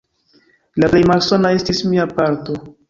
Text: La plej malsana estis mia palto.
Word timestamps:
La 0.83 0.89
plej 0.95 1.03
malsana 1.13 1.55
estis 1.61 1.87
mia 1.93 2.11
palto. 2.19 2.61